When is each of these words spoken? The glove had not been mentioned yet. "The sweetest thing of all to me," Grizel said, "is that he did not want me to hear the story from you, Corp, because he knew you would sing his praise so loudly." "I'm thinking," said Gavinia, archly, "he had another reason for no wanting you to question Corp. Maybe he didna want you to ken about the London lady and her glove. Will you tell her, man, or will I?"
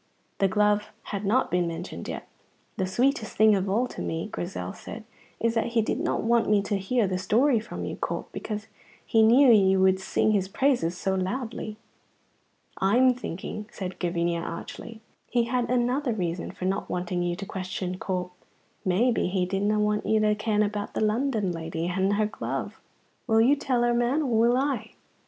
The 0.39 0.47
glove 0.47 0.91
had 1.13 1.25
not 1.25 1.51
been 1.51 1.67
mentioned 1.67 2.07
yet. 2.07 2.27
"The 2.77 2.87
sweetest 2.87 3.37
thing 3.37 3.53
of 3.53 3.69
all 3.69 3.85
to 3.89 4.01
me," 4.01 4.29
Grizel 4.31 4.73
said, 4.73 5.03
"is 5.39 5.53
that 5.53 5.73
he 5.77 5.83
did 5.83 5.99
not 5.99 6.23
want 6.23 6.49
me 6.49 6.63
to 6.63 6.77
hear 6.79 7.05
the 7.05 7.19
story 7.19 7.59
from 7.59 7.85
you, 7.85 7.97
Corp, 7.97 8.27
because 8.31 8.65
he 9.05 9.21
knew 9.21 9.51
you 9.53 9.79
would 9.79 9.99
sing 9.99 10.31
his 10.31 10.47
praise 10.47 10.97
so 10.97 11.13
loudly." 11.13 11.77
"I'm 12.79 13.13
thinking," 13.13 13.67
said 13.71 13.99
Gavinia, 13.99 14.39
archly, 14.41 15.01
"he 15.29 15.43
had 15.43 15.69
another 15.69 16.13
reason 16.13 16.49
for 16.49 16.65
no 16.65 16.83
wanting 16.87 17.21
you 17.21 17.35
to 17.35 17.45
question 17.45 17.99
Corp. 17.99 18.31
Maybe 18.83 19.27
he 19.27 19.45
didna 19.45 19.79
want 19.79 20.07
you 20.07 20.19
to 20.21 20.33
ken 20.33 20.63
about 20.63 20.95
the 20.95 21.01
London 21.01 21.51
lady 21.51 21.85
and 21.87 22.13
her 22.13 22.25
glove. 22.25 22.81
Will 23.27 23.39
you 23.39 23.55
tell 23.55 23.83
her, 23.83 23.93
man, 23.93 24.23
or 24.23 24.35
will 24.39 24.57
I?" 24.57 24.93